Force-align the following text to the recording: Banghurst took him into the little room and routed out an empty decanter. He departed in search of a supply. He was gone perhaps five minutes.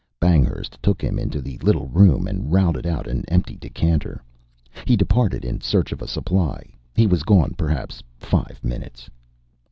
Banghurst 0.19 0.79
took 0.81 0.99
him 0.99 1.19
into 1.19 1.41
the 1.41 1.59
little 1.59 1.85
room 1.87 2.27
and 2.27 2.51
routed 2.51 2.87
out 2.87 3.05
an 3.05 3.23
empty 3.27 3.55
decanter. 3.55 4.19
He 4.85 4.95
departed 4.97 5.45
in 5.45 5.61
search 5.61 5.91
of 5.91 6.01
a 6.01 6.07
supply. 6.07 6.73
He 6.95 7.05
was 7.05 7.21
gone 7.21 7.53
perhaps 7.55 8.01
five 8.17 8.59
minutes. 8.63 9.11